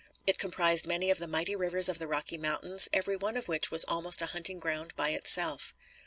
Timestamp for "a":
4.23-4.33